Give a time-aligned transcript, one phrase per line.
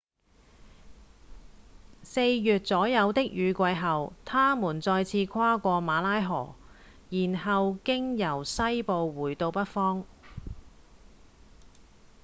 [2.01, 6.55] 四月左右的雨季後牠們再次跨過馬拉河
[7.11, 10.03] 然後經由西部回到北方